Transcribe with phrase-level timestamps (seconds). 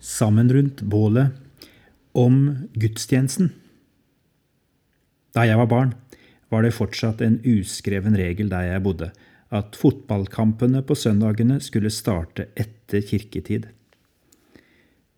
[0.00, 1.34] sammen rundt bålet
[2.16, 3.52] om gudstjenesten.
[5.36, 5.94] Da jeg var barn,
[6.48, 9.10] var det fortsatt en uskreven regel der jeg bodde,
[9.54, 13.68] at fotballkampene på søndagene skulle starte etter kirketid.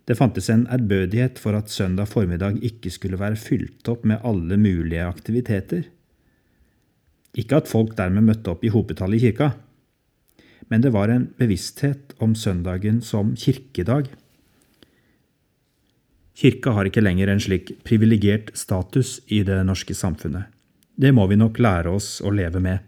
[0.07, 4.59] Det fantes en ærbødighet for at søndag formiddag ikke skulle være fylt opp med alle
[4.59, 5.85] mulige aktiviteter.
[7.39, 9.53] Ikke at folk dermed møtte opp i hopetall i kirka,
[10.71, 14.11] men det var en bevissthet om søndagen som kirkedag.
[16.41, 20.49] Kirka har ikke lenger en slik privilegert status i det norske samfunnet.
[20.97, 22.81] Det må vi nok lære oss å leve med.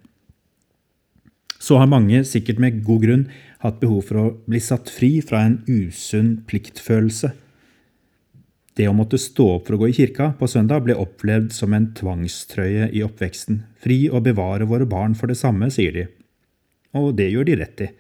[1.63, 3.27] Så har mange, sikkert med god grunn,
[3.63, 7.31] hatt behov for å bli satt fri fra en usunn pliktfølelse.
[8.73, 11.77] Det å måtte stå opp for å gå i kirka på søndag ble opplevd som
[11.77, 13.61] en tvangstrøye i oppveksten.
[13.85, 16.07] Fri å bevare våre barn for det samme, sier de.
[16.97, 17.91] Og det gjør de rett i.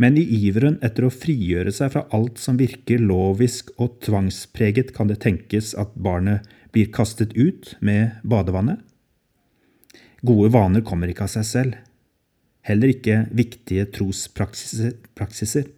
[0.00, 5.10] Men i iveren etter å frigjøre seg fra alt som virker lovisk og tvangspreget, kan
[5.10, 8.80] det tenkes at barnet blir kastet ut med badevannet.
[10.24, 11.76] Gode vaner kommer ikke av seg selv,
[12.64, 15.68] heller ikke viktige trospraksiser.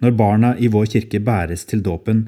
[0.00, 2.26] Når barna i vår kirke bæres til dåpen,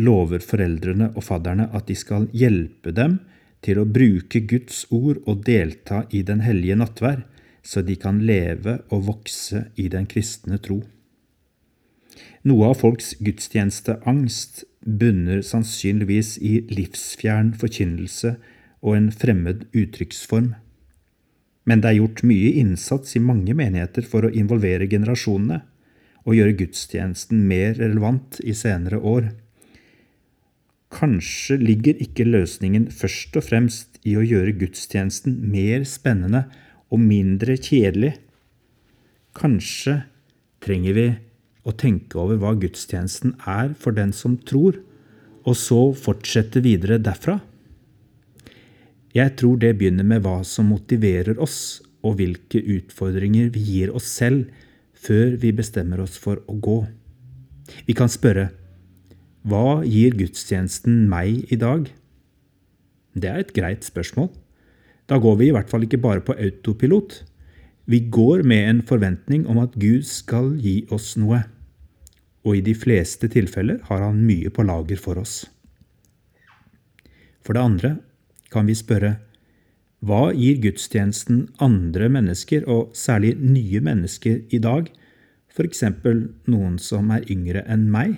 [0.00, 3.18] lover foreldrene og fadderne at de skal hjelpe dem
[3.64, 7.20] til å bruke Guds ord og delta i den hellige nattvær,
[7.62, 10.80] så de kan leve og vokse i den kristne tro.
[12.48, 18.36] Noe av folks gudstjenesteangst bunner sannsynligvis i livsfjern forkynnelse
[18.80, 20.54] og en fremmed uttrykksform.
[21.68, 25.60] Men det er gjort mye innsats i mange menigheter for å involvere generasjonene
[26.24, 29.30] og gjøre gudstjenesten mer relevant i senere år.
[30.90, 36.46] Kanskje ligger ikke løsningen først og fremst i å gjøre gudstjenesten mer spennende
[36.90, 38.14] og mindre kjedelig.
[39.36, 40.02] Kanskje
[40.62, 41.06] trenger vi
[41.66, 44.80] å tenke over hva gudstjenesten er for den som tror,
[45.46, 47.38] og så fortsette videre derfra.
[49.16, 54.06] Jeg tror det begynner med hva som motiverer oss, og hvilke utfordringer vi gir oss
[54.08, 54.48] selv
[54.96, 56.78] før vi bestemmer oss for å gå.
[57.84, 58.48] Vi kan spørre
[59.48, 61.88] hva gir gudstjenesten meg i dag?
[63.16, 64.30] Det er et greit spørsmål.
[65.10, 67.24] Da går vi i hvert fall ikke bare på autopilot.
[67.90, 71.42] Vi går med en forventning om at Gud skal gi oss noe.
[72.46, 75.42] Og i de fleste tilfeller har han mye på lager for oss.
[77.42, 77.90] For det andre
[78.54, 79.16] kan vi spørre
[80.00, 84.86] hva gir gudstjenesten andre mennesker, og særlig nye mennesker, i dag,
[85.52, 85.82] f.eks.
[86.48, 88.14] noen som er yngre enn meg?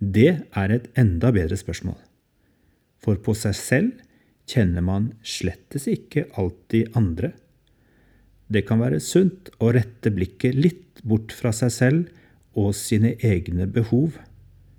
[0.00, 1.98] Det er et enda bedre spørsmål.
[3.04, 4.06] For på seg selv
[4.50, 7.32] kjenner man slettes ikke alltid andre.
[8.50, 13.68] Det kan være sunt å rette blikket litt bort fra seg selv og sine egne
[13.70, 14.18] behov,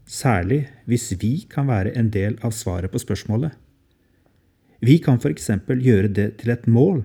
[0.04, 3.56] særlig hvis vi kan være en del av svaret på spørsmålet.
[4.82, 5.50] Vi kan f.eks.
[5.70, 7.04] gjøre det til et mål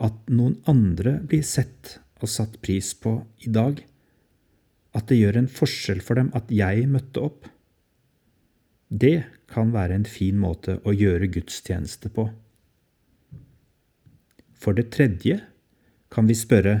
[0.00, 3.78] at noen andre blir sett og satt pris på i dag.
[4.96, 7.46] At det gjør en forskjell for dem at jeg møtte opp.
[8.90, 12.26] Det kan være en fin måte å gjøre gudstjeneste på.
[14.60, 15.38] For det tredje
[16.10, 16.80] kan vi spørre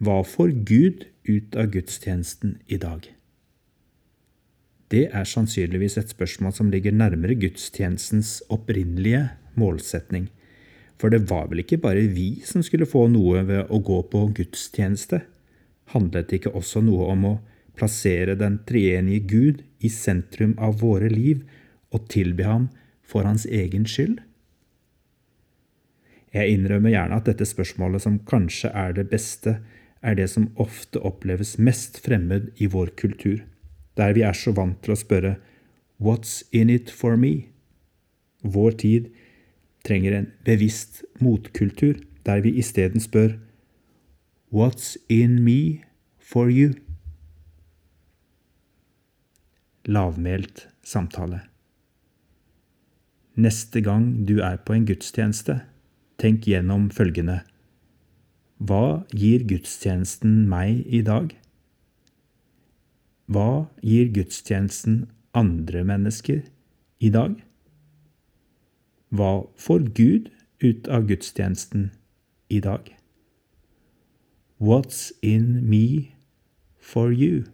[0.00, 3.04] hva får Gud ut av gudstjenesten i dag?
[4.90, 9.26] Det er sannsynligvis et spørsmål som ligger nærmere gudstjenestens opprinnelige
[9.60, 10.30] målsetning.
[10.98, 14.24] For det var vel ikke bare vi som skulle få noe ved å gå på
[14.38, 15.22] gudstjeneste?
[15.92, 17.36] Handlet det ikke også noe om å
[17.78, 21.44] plassere den treenige Gud i sentrum av våre liv
[21.90, 22.68] og tilbe ham
[23.02, 24.20] for hans egen skyld?
[26.30, 29.58] Jeg innrømmer gjerne at dette spørsmålet, som kanskje er det beste,
[30.00, 33.40] er det som ofte oppleves mest fremmed i vår kultur
[34.00, 35.36] der vi er så vant til å spørre
[36.00, 37.50] What's in it for me?
[38.40, 39.10] Vår tid
[39.84, 43.36] trenger en bevisst motkultur, der vi isteden spør
[44.50, 45.84] What's in me
[46.18, 46.72] for you?
[49.90, 51.40] Lavmælt samtale.
[53.34, 55.56] Neste gang du er på en gudstjeneste,
[56.18, 57.40] tenk gjennom følgende
[58.62, 61.34] Hva gir gudstjenesten meg i dag?
[63.26, 66.44] Hva gir gudstjenesten andre mennesker
[67.00, 67.34] i dag?
[69.10, 70.30] Hva får Gud
[70.62, 71.90] ut av gudstjenesten
[72.46, 72.94] i dag?
[74.60, 76.14] What's in me
[76.78, 77.48] for you?